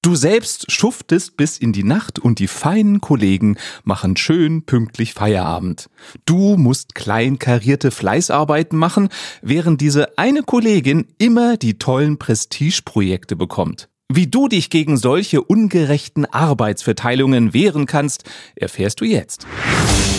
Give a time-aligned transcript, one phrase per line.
[0.00, 5.90] Du selbst schuftest bis in die Nacht und die feinen Kollegen machen schön pünktlich Feierabend.
[6.24, 9.08] Du musst kleinkarierte Fleißarbeiten machen,
[9.42, 13.88] während diese eine Kollegin immer die tollen Prestigeprojekte bekommt.
[14.08, 18.22] Wie du dich gegen solche ungerechten Arbeitsverteilungen wehren kannst,
[18.54, 19.48] erfährst du jetzt.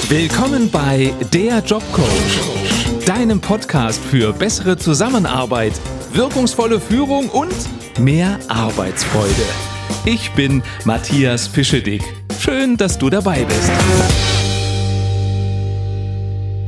[0.09, 5.73] Willkommen bei Der Jobcoach, deinem Podcast für bessere Zusammenarbeit,
[6.11, 7.55] wirkungsvolle Führung und
[7.97, 9.68] mehr Arbeitsfreude.
[10.05, 12.01] Ich bin Matthias Fischedick.
[12.39, 13.71] Schön, dass du dabei bist.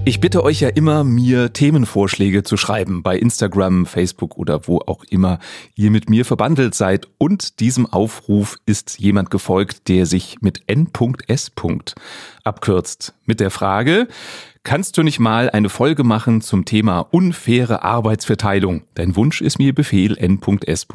[0.03, 5.03] Ich bitte euch ja immer, mir Themenvorschläge zu schreiben bei Instagram, Facebook oder wo auch
[5.09, 5.39] immer
[5.75, 7.07] ihr mit mir verbandelt seid.
[7.19, 11.51] Und diesem Aufruf ist jemand gefolgt, der sich mit N.S.
[12.43, 13.13] abkürzt.
[13.25, 14.07] Mit der Frage,
[14.63, 18.83] kannst du nicht mal eine Folge machen zum Thema unfaire Arbeitsverteilung?
[18.95, 20.87] Dein Wunsch ist mir Befehl N.S.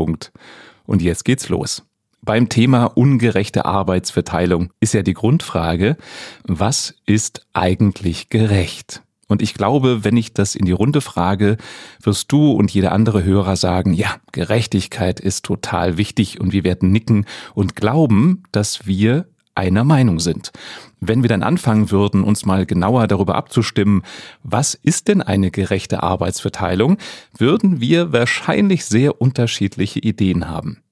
[0.84, 1.82] Und jetzt geht's los.
[2.26, 5.96] Beim Thema ungerechte Arbeitsverteilung ist ja die Grundfrage,
[6.42, 9.02] was ist eigentlich gerecht?
[9.28, 11.56] Und ich glaube, wenn ich das in die Runde frage,
[12.02, 16.90] wirst du und jeder andere Hörer sagen, ja, Gerechtigkeit ist total wichtig und wir werden
[16.90, 20.50] nicken und glauben, dass wir einer Meinung sind.
[20.98, 24.02] Wenn wir dann anfangen würden, uns mal genauer darüber abzustimmen,
[24.42, 26.98] was ist denn eine gerechte Arbeitsverteilung,
[27.38, 30.82] würden wir wahrscheinlich sehr unterschiedliche Ideen haben.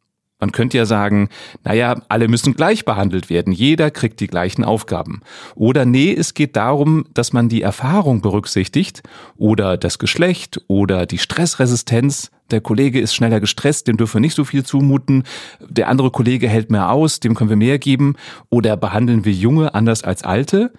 [0.45, 1.31] Man könnte ja sagen,
[1.62, 5.23] naja, alle müssen gleich behandelt werden, jeder kriegt die gleichen Aufgaben.
[5.55, 9.03] Oder nee, es geht darum, dass man die Erfahrung berücksichtigt
[9.39, 12.31] oder das Geschlecht oder die Stressresistenz.
[12.51, 15.23] Der Kollege ist schneller gestresst, dem dürfen wir nicht so viel zumuten.
[15.67, 18.17] Der andere Kollege hält mehr aus, dem können wir mehr geben.
[18.51, 20.75] Oder behandeln wir Junge anders als Alte?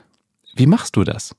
[0.55, 1.35] Wie machst du das?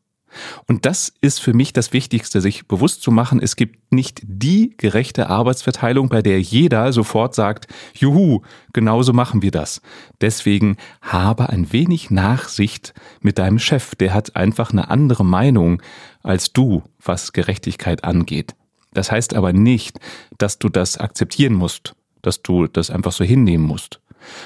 [0.67, 4.75] Und das ist für mich das Wichtigste, sich bewusst zu machen, es gibt nicht die
[4.77, 9.81] gerechte Arbeitsverteilung, bei der jeder sofort sagt, juhu, genauso machen wir das.
[10.20, 15.83] Deswegen habe ein wenig Nachsicht mit deinem Chef, der hat einfach eine andere Meinung
[16.23, 18.55] als du, was Gerechtigkeit angeht.
[18.93, 20.00] Das heißt aber nicht,
[20.38, 24.00] dass du das akzeptieren musst, dass du das einfach so hinnehmen musst.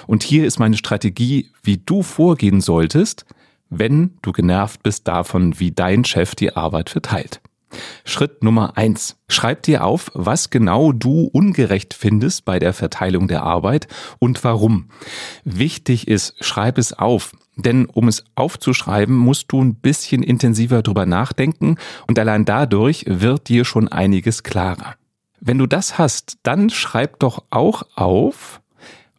[0.07, 3.25] Und hier ist meine Strategie, wie du vorgehen solltest,
[3.71, 7.41] wenn du genervt bist davon, wie dein Chef die Arbeit verteilt.
[8.05, 13.43] Schritt Nummer eins: Schreib dir auf, was genau du ungerecht findest bei der Verteilung der
[13.43, 13.87] Arbeit
[14.19, 14.89] und warum.
[15.45, 17.33] Wichtig ist, schreib es auf.
[17.57, 21.77] Denn um es aufzuschreiben, musst du ein bisschen intensiver drüber nachdenken
[22.07, 24.95] und allein dadurch wird dir schon einiges klarer.
[25.41, 28.61] Wenn du das hast, dann schreib doch auch auf,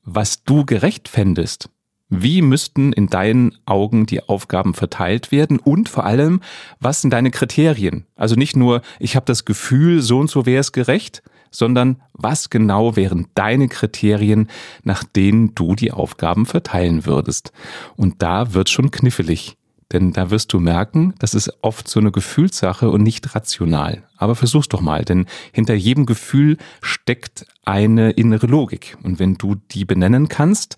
[0.03, 1.69] was du gerecht fändest.
[2.13, 6.41] Wie müssten in deinen Augen die Aufgaben verteilt werden und vor allem,
[6.81, 8.05] was sind deine Kriterien?
[8.17, 12.49] Also nicht nur, ich habe das Gefühl, so und so wäre es gerecht, sondern was
[12.49, 14.49] genau wären deine Kriterien,
[14.83, 17.53] nach denen du die Aufgaben verteilen würdest?
[17.95, 19.55] Und da wird schon kniffelig.
[19.91, 24.03] Denn da wirst du merken, das ist oft so eine Gefühlssache und nicht rational.
[24.15, 28.97] Aber versuch's doch mal, denn hinter jedem Gefühl steckt eine innere Logik.
[29.03, 30.77] Und wenn du die benennen kannst,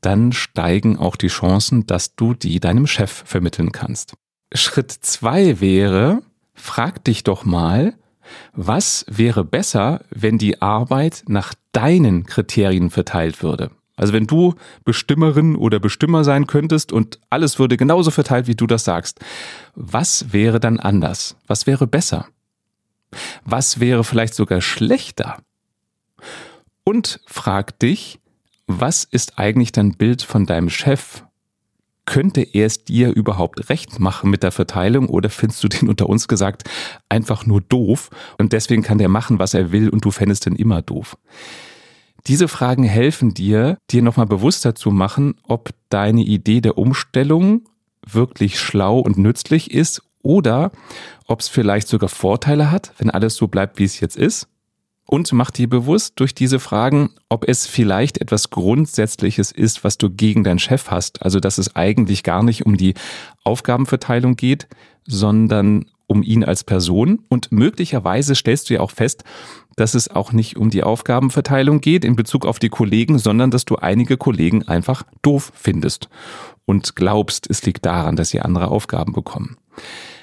[0.00, 4.14] dann steigen auch die Chancen, dass du die deinem Chef vermitteln kannst.
[4.52, 6.22] Schritt zwei wäre,
[6.54, 7.94] frag dich doch mal,
[8.52, 13.70] was wäre besser, wenn die Arbeit nach deinen Kriterien verteilt würde?
[14.02, 18.66] Also wenn du Bestimmerin oder Bestimmer sein könntest und alles würde genauso verteilt, wie du
[18.66, 19.20] das sagst,
[19.76, 21.36] was wäre dann anders?
[21.46, 22.26] Was wäre besser?
[23.44, 25.38] Was wäre vielleicht sogar schlechter?
[26.82, 28.18] Und frag dich,
[28.66, 31.22] was ist eigentlich dein Bild von deinem Chef?
[32.04, 36.08] Könnte er es dir überhaupt recht machen mit der Verteilung oder findest du den unter
[36.08, 36.68] uns gesagt
[37.08, 40.56] einfach nur doof und deswegen kann der machen, was er will und du fändest ihn
[40.56, 41.16] immer doof?
[42.26, 47.62] Diese Fragen helfen dir, dir nochmal bewusster zu machen, ob deine Idee der Umstellung
[48.06, 50.70] wirklich schlau und nützlich ist oder
[51.26, 54.48] ob es vielleicht sogar Vorteile hat, wenn alles so bleibt, wie es jetzt ist
[55.12, 60.08] und mach dir bewusst durch diese Fragen, ob es vielleicht etwas Grundsätzliches ist, was du
[60.08, 61.22] gegen deinen Chef hast.
[61.22, 62.94] Also, dass es eigentlich gar nicht um die
[63.44, 64.68] Aufgabenverteilung geht,
[65.06, 67.24] sondern um ihn als Person.
[67.28, 69.24] Und möglicherweise stellst du ja auch fest,
[69.76, 73.64] dass es auch nicht um die Aufgabenverteilung geht in Bezug auf die Kollegen, sondern dass
[73.64, 76.08] du einige Kollegen einfach doof findest
[76.64, 79.56] und glaubst, es liegt daran, dass sie andere Aufgaben bekommen.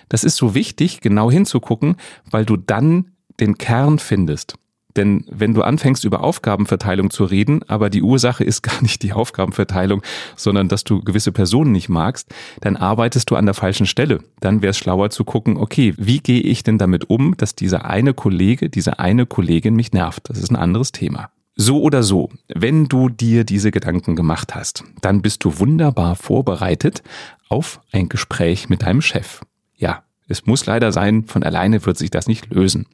[0.07, 1.97] Das ist so wichtig, genau hinzugucken,
[2.29, 4.55] weil du dann den Kern findest.
[4.99, 9.13] Denn wenn du anfängst, über Aufgabenverteilung zu reden, aber die Ursache ist gar nicht die
[9.13, 10.01] Aufgabenverteilung,
[10.35, 14.19] sondern dass du gewisse Personen nicht magst, dann arbeitest du an der falschen Stelle.
[14.41, 17.85] Dann wäre es schlauer zu gucken, okay, wie gehe ich denn damit um, dass dieser
[17.85, 20.27] eine Kollege, diese eine Kollegin mich nervt?
[20.27, 21.29] Das ist ein anderes Thema.
[21.55, 27.03] So oder so, wenn du dir diese Gedanken gemacht hast, dann bist du wunderbar vorbereitet
[27.47, 29.39] auf ein Gespräch mit deinem Chef.
[29.77, 32.85] Ja, es muss leider sein, von alleine wird sich das nicht lösen.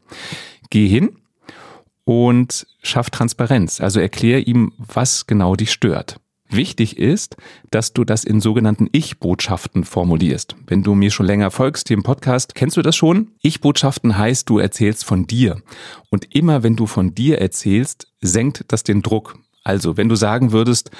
[0.69, 1.17] Geh hin
[2.05, 6.17] und schaff Transparenz, also erklär ihm, was genau dich stört.
[6.47, 7.37] Wichtig ist,
[7.71, 10.55] dass du das in sogenannten Ich-Botschaften formulierst.
[10.67, 13.31] Wenn du mir schon länger folgst hier im Podcast, kennst du das schon?
[13.41, 15.61] Ich-Botschaften heißt, du erzählst von dir.
[16.11, 19.39] Und immer wenn du von dir erzählst, senkt das den Druck.
[19.63, 20.91] Also, wenn du sagen würdest,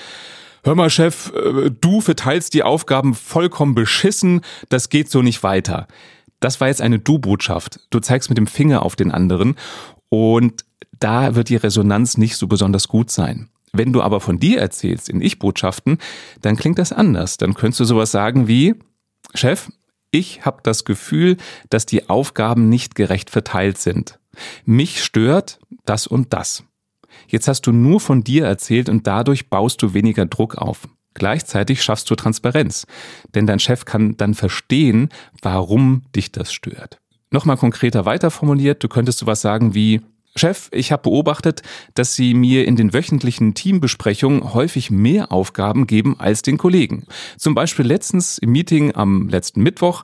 [0.63, 5.87] Hör mal, Chef, äh, du verteilst die Aufgaben vollkommen beschissen, das geht so nicht weiter.
[6.39, 7.81] Das war jetzt eine Du-Botschaft.
[7.91, 9.57] Du zeigst mit dem Finger auf den anderen
[10.09, 10.64] und
[10.99, 13.49] da wird die Resonanz nicht so besonders gut sein.
[13.73, 15.97] Wenn du aber von dir erzählst in Ich-Botschaften,
[16.41, 17.37] dann klingt das anders.
[17.37, 18.75] Dann könntest du sowas sagen wie,
[19.33, 19.69] Chef,
[20.11, 21.37] ich habe das Gefühl,
[21.69, 24.19] dass die Aufgaben nicht gerecht verteilt sind.
[24.65, 26.63] Mich stört das und das.
[27.27, 30.87] Jetzt hast du nur von dir erzählt und dadurch baust du weniger Druck auf.
[31.13, 32.87] Gleichzeitig schaffst du Transparenz,
[33.33, 35.09] denn dein Chef kann dann verstehen,
[35.41, 36.99] warum dich das stört.
[37.31, 40.01] Nochmal konkreter weiter formuliert, du könntest sowas sagen wie,
[40.37, 41.61] Chef, ich habe beobachtet,
[41.93, 47.05] dass Sie mir in den wöchentlichen Teambesprechungen häufig mehr Aufgaben geben als den Kollegen.
[47.37, 50.03] Zum Beispiel letztens im Meeting am letzten Mittwoch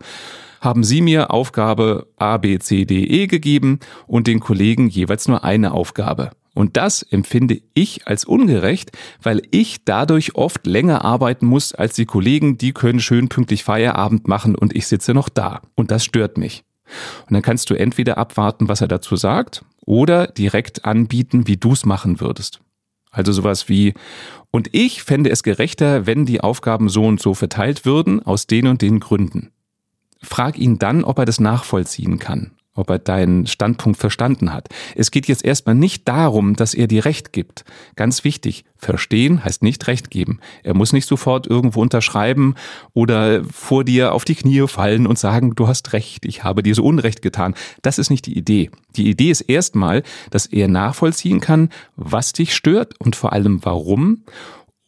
[0.61, 5.43] haben Sie mir Aufgabe A, B, C, D, E gegeben und den Kollegen jeweils nur
[5.43, 6.31] eine Aufgabe.
[6.53, 8.91] Und das empfinde ich als ungerecht,
[9.21, 14.29] weil ich dadurch oft länger arbeiten muss als die Kollegen, die können schön pünktlich Feierabend
[14.29, 15.61] machen und ich sitze noch da.
[15.75, 16.63] Und das stört mich.
[17.27, 21.73] Und dann kannst du entweder abwarten, was er dazu sagt, oder direkt anbieten, wie du
[21.73, 22.61] es machen würdest.
[23.09, 23.93] Also sowas wie,
[24.51, 28.67] und ich fände es gerechter, wenn die Aufgaben so und so verteilt würden, aus den
[28.67, 29.51] und den Gründen.
[30.21, 34.69] Frag ihn dann, ob er das nachvollziehen kann ob er deinen Standpunkt verstanden hat.
[34.95, 37.65] Es geht jetzt erstmal nicht darum, dass er dir Recht gibt.
[37.95, 40.39] Ganz wichtig, verstehen heißt nicht Recht geben.
[40.63, 42.55] Er muss nicht sofort irgendwo unterschreiben
[42.93, 46.75] oder vor dir auf die Knie fallen und sagen, du hast Recht, ich habe dir
[46.75, 47.55] so Unrecht getan.
[47.81, 48.71] Das ist nicht die Idee.
[48.95, 54.23] Die Idee ist erstmal, dass er nachvollziehen kann, was dich stört und vor allem warum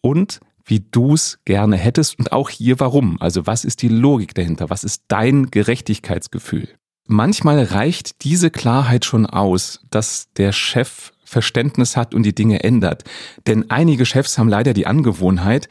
[0.02, 3.22] und wie du es gerne hättest und auch hier warum.
[3.22, 4.70] Also was ist die Logik dahinter?
[4.70, 6.70] Was ist dein Gerechtigkeitsgefühl?
[7.06, 13.04] Manchmal reicht diese Klarheit schon aus, dass der Chef Verständnis hat und die Dinge ändert.
[13.48, 15.68] Denn einige Chefs haben leider die Angewohnheit,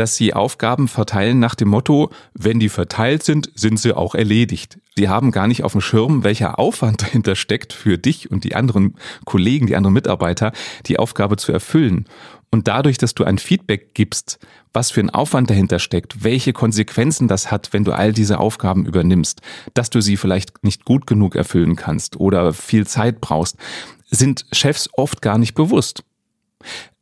[0.00, 4.78] dass sie Aufgaben verteilen nach dem Motto, wenn die verteilt sind, sind sie auch erledigt.
[4.96, 8.56] Sie haben gar nicht auf dem Schirm, welcher Aufwand dahinter steckt für dich und die
[8.56, 8.94] anderen
[9.26, 10.52] Kollegen, die anderen Mitarbeiter,
[10.86, 12.06] die Aufgabe zu erfüllen.
[12.50, 14.38] Und dadurch, dass du ein Feedback gibst,
[14.72, 18.86] was für ein Aufwand dahinter steckt, welche Konsequenzen das hat, wenn du all diese Aufgaben
[18.86, 19.42] übernimmst,
[19.74, 23.58] dass du sie vielleicht nicht gut genug erfüllen kannst oder viel Zeit brauchst,
[24.10, 26.04] sind Chefs oft gar nicht bewusst.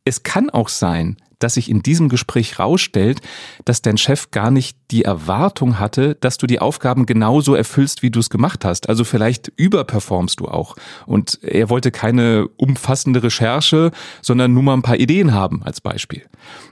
[0.03, 3.21] Es kann auch sein, dass sich in diesem Gespräch rausstellt,
[3.65, 8.11] dass dein Chef gar nicht die Erwartung hatte, dass du die Aufgaben genauso erfüllst, wie
[8.11, 8.89] du es gemacht hast.
[8.89, 10.75] Also vielleicht überperformst du auch.
[11.05, 13.91] Und er wollte keine umfassende Recherche,
[14.21, 16.25] sondern nur mal ein paar Ideen haben als Beispiel.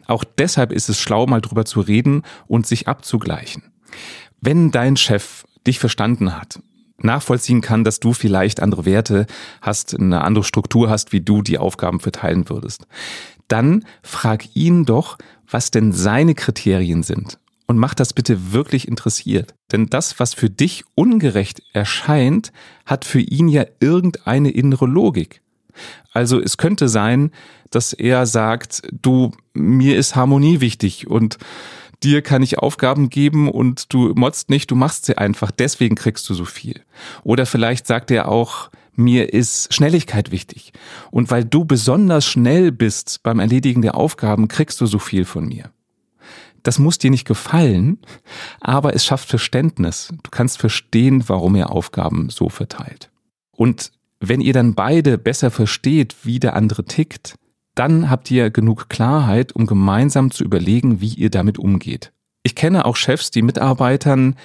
[0.07, 3.63] Auch deshalb ist es schlau, mal drüber zu reden und sich abzugleichen.
[4.41, 6.59] Wenn dein Chef dich verstanden hat,
[7.01, 9.25] nachvollziehen kann, dass du vielleicht andere Werte
[9.61, 12.88] hast, eine andere Struktur hast, wie du die Aufgaben verteilen würdest,
[13.47, 15.17] dann frag ihn doch,
[15.49, 17.39] was denn seine Kriterien sind.
[17.68, 19.54] Und mach das bitte wirklich interessiert.
[19.71, 22.54] Denn das, was für dich ungerecht erscheint,
[22.85, 25.42] hat für ihn ja irgendeine innere Logik.
[26.13, 27.31] Also es könnte sein,
[27.69, 31.37] dass er sagt, du, mir ist Harmonie wichtig und
[32.04, 36.30] dir kann ich Aufgaben geben und du motzt nicht, du machst sie einfach, deswegen kriegst
[36.30, 36.81] du so viel.
[37.23, 40.73] Oder vielleicht sagt er auch, mir ist Schnelligkeit wichtig.
[41.11, 45.47] Und weil du besonders schnell bist beim Erledigen der Aufgaben, kriegst du so viel von
[45.47, 45.71] mir.
[46.63, 47.99] Das muss dir nicht gefallen,
[48.59, 50.09] aber es schafft Verständnis.
[50.23, 53.09] Du kannst verstehen, warum er Aufgaben so verteilt.
[53.51, 57.35] Und wenn ihr dann beide besser versteht, wie der andere tickt,
[57.77, 62.11] dann habt ihr genug Klarheit, um gemeinsam zu überlegen, wie ihr damit umgeht.
[62.43, 64.35] Ich kenne auch Chefs, die Mitarbeitern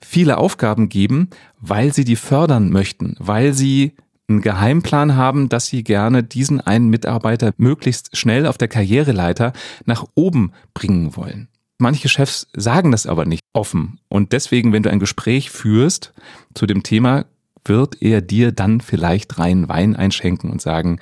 [0.00, 1.30] viele Aufgaben geben,
[1.60, 3.92] weil sie die fördern möchten, weil sie
[4.28, 9.52] einen Geheimplan haben, dass sie gerne diesen einen Mitarbeiter möglichst schnell auf der Karriereleiter
[9.84, 11.48] nach oben bringen wollen.
[11.78, 13.98] Manche Chefs sagen das aber nicht offen.
[14.08, 16.12] Und deswegen, wenn du ein Gespräch führst
[16.54, 17.26] zu dem Thema,
[17.64, 20.98] wird er dir dann vielleicht rein Wein einschenken und sagen,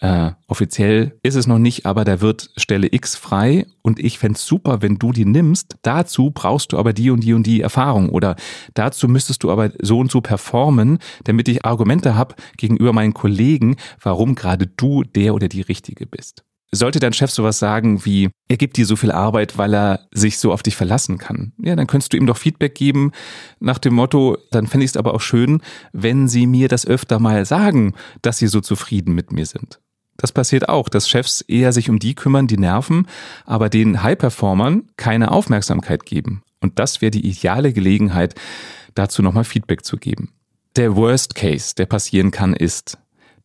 [0.00, 4.38] äh, offiziell ist es noch nicht, aber da wird Stelle X frei und ich fände
[4.38, 5.76] super, wenn du die nimmst.
[5.82, 8.36] Dazu brauchst du aber die und die und die Erfahrung oder
[8.72, 13.76] dazu müsstest du aber so und so performen, damit ich Argumente habe gegenüber meinen Kollegen,
[14.00, 16.44] warum gerade du der oder die Richtige bist.
[16.72, 20.38] Sollte dein Chef sowas sagen wie, er gibt dir so viel Arbeit, weil er sich
[20.38, 23.10] so auf dich verlassen kann, ja, dann könntest du ihm doch Feedback geben
[23.58, 25.60] nach dem Motto, dann fände ich es aber auch schön,
[25.92, 29.80] wenn sie mir das öfter mal sagen, dass sie so zufrieden mit mir sind.
[30.20, 33.06] Das passiert auch, dass Chefs eher sich um die kümmern, die nerven,
[33.46, 36.42] aber den High-Performern keine Aufmerksamkeit geben.
[36.60, 38.34] Und das wäre die ideale Gelegenheit,
[38.94, 40.34] dazu nochmal Feedback zu geben.
[40.76, 42.98] Der Worst Case, der passieren kann, ist,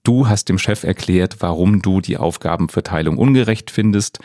[0.04, 4.20] Du hast dem Chef erklärt, warum du die Aufgabenverteilung ungerecht findest.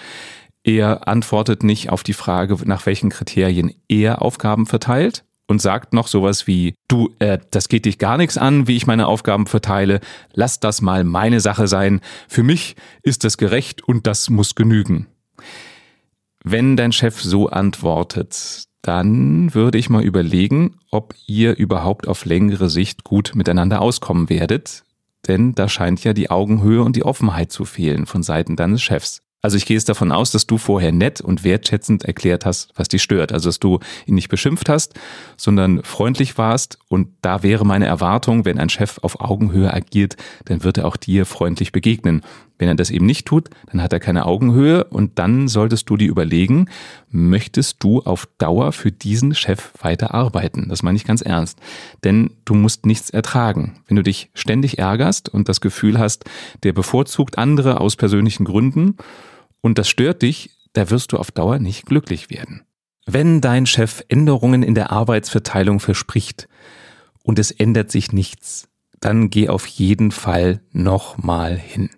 [0.62, 6.06] Er antwortet nicht auf die Frage, nach welchen Kriterien er Aufgaben verteilt und sagt noch
[6.06, 9.98] sowas wie, du, äh, das geht dich gar nichts an, wie ich meine Aufgaben verteile,
[10.32, 15.08] lass das mal meine Sache sein, für mich ist das gerecht und das muss genügen.
[16.44, 22.70] Wenn dein Chef so antwortet, dann würde ich mal überlegen, ob ihr überhaupt auf längere
[22.70, 24.84] Sicht gut miteinander auskommen werdet,
[25.26, 29.20] denn da scheint ja die Augenhöhe und die Offenheit zu fehlen von Seiten deines Chefs.
[29.42, 32.88] Also ich gehe es davon aus, dass du vorher nett und wertschätzend erklärt hast, was
[32.88, 33.32] dich stört.
[33.32, 34.94] Also dass du ihn nicht beschimpft hast,
[35.36, 36.78] sondern freundlich warst.
[36.88, 40.96] Und da wäre meine Erwartung, wenn ein Chef auf Augenhöhe agiert, dann wird er auch
[40.96, 42.22] dir freundlich begegnen.
[42.58, 45.96] Wenn er das eben nicht tut, dann hat er keine Augenhöhe und dann solltest du
[45.96, 46.68] dir überlegen,
[47.08, 50.68] möchtest du auf Dauer für diesen Chef weiter arbeiten?
[50.68, 51.58] Das meine ich ganz ernst.
[52.04, 53.80] Denn du musst nichts ertragen.
[53.88, 56.26] Wenn du dich ständig ärgerst und das Gefühl hast,
[56.62, 58.96] der bevorzugt andere aus persönlichen Gründen
[59.60, 62.62] und das stört dich, da wirst du auf Dauer nicht glücklich werden.
[63.06, 66.48] Wenn dein Chef Änderungen in der Arbeitsverteilung verspricht
[67.22, 68.68] und es ändert sich nichts,
[69.00, 71.90] dann geh auf jeden Fall nochmal hin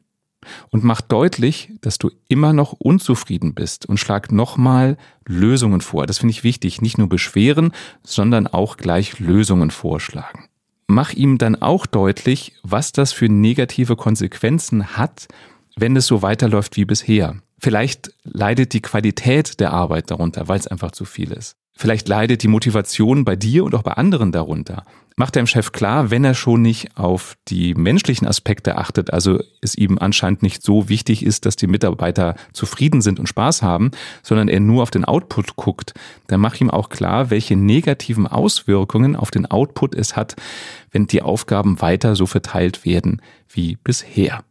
[0.71, 6.07] und mach deutlich, dass du immer noch unzufrieden bist und schlag nochmal Lösungen vor.
[6.07, 6.81] Das finde ich wichtig.
[6.81, 10.49] Nicht nur beschweren, sondern auch gleich Lösungen vorschlagen.
[10.87, 15.29] Mach ihm dann auch deutlich, was das für negative Konsequenzen hat,
[15.77, 17.37] wenn es so weiterläuft wie bisher.
[17.65, 21.55] Vielleicht leidet die Qualität der Arbeit darunter, weil es einfach zu viel ist.
[21.75, 24.85] Vielleicht leidet die Motivation bei dir und auch bei anderen darunter.
[25.15, 29.77] Macht deinem Chef klar, wenn er schon nicht auf die menschlichen Aspekte achtet, also es
[29.77, 33.93] ihm anscheinend nicht so wichtig ist, dass die Mitarbeiter zufrieden sind und Spaß haben,
[34.25, 35.95] sondern er nur auf den Output guckt,
[36.27, 40.35] dann mach ihm auch klar, welche negativen Auswirkungen auf den Output es hat,
[40.91, 44.43] wenn die Aufgaben weiter so verteilt werden wie bisher.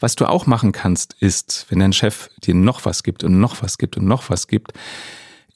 [0.00, 3.62] Was du auch machen kannst, ist, wenn dein Chef dir noch was gibt und noch
[3.62, 4.72] was gibt und noch was gibt,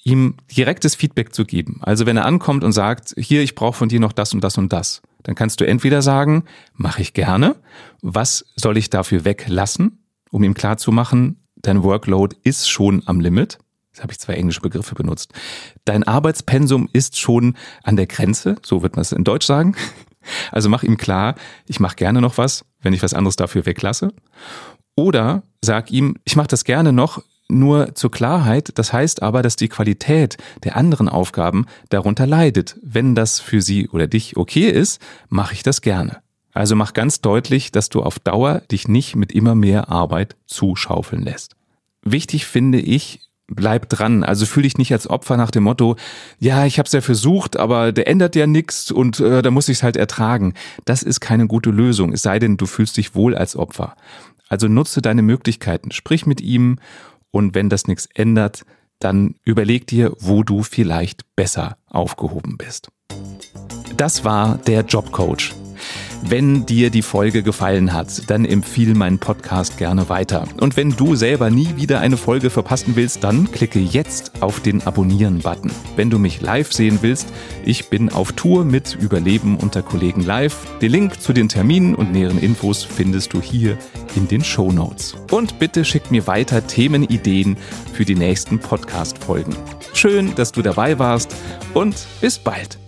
[0.05, 1.81] ihm direktes Feedback zu geben.
[1.83, 4.57] Also wenn er ankommt und sagt, hier, ich brauche von dir noch das und das
[4.57, 6.45] und das, dann kannst du entweder sagen,
[6.75, 7.57] mache ich gerne,
[8.03, 13.59] was soll ich dafür weglassen, um ihm klarzumachen, dein Workload ist schon am Limit.
[13.93, 15.33] Jetzt habe ich zwei englische Begriffe benutzt.
[15.85, 19.75] Dein Arbeitspensum ist schon an der Grenze, so wird man es in Deutsch sagen.
[20.53, 21.35] Also mach ihm klar,
[21.67, 24.13] ich mache gerne noch was, wenn ich was anderes dafür weglasse.
[24.97, 29.57] Oder sag ihm, ich mache das gerne noch, nur zur Klarheit, das heißt aber, dass
[29.57, 32.77] die Qualität der anderen Aufgaben darunter leidet.
[32.83, 36.19] Wenn das für sie oder dich okay ist, mache ich das gerne.
[36.53, 41.23] Also mach ganz deutlich, dass du auf Dauer dich nicht mit immer mehr Arbeit zuschaufeln
[41.23, 41.55] lässt.
[42.03, 44.25] Wichtig finde ich, bleib dran.
[44.25, 45.97] Also fühl dich nicht als Opfer nach dem Motto,
[46.39, 49.69] ja, ich habe es ja versucht, aber der ändert ja nichts und äh, da muss
[49.69, 50.55] ich es halt ertragen.
[50.85, 53.95] Das ist keine gute Lösung, es sei denn, du fühlst dich wohl als Opfer.
[54.49, 56.79] Also nutze deine Möglichkeiten, sprich mit ihm
[57.31, 58.65] und wenn das nichts ändert,
[58.99, 62.89] dann überleg dir, wo du vielleicht besser aufgehoben bist.
[63.97, 65.66] Das war der Jobcoach.
[66.23, 70.49] Wenn dir die Folge gefallen hat, dann empfiehl meinen Podcast gerne weiter.
[70.61, 74.83] Und wenn du selber nie wieder eine Folge verpassen willst, dann klicke jetzt auf den
[74.83, 75.71] Abonnieren-Button.
[75.95, 77.29] Wenn du mich live sehen willst,
[77.65, 80.57] ich bin auf Tour mit Überleben unter Kollegen live.
[80.81, 83.79] Den Link zu den Terminen und näheren Infos findest du hier
[84.17, 85.15] in den Show Notes.
[85.31, 87.57] Und bitte schick mir weiter Themenideen
[87.93, 89.55] für die nächsten Podcast-Folgen.
[89.93, 91.35] Schön, dass du dabei warst
[91.75, 92.79] und bis bald.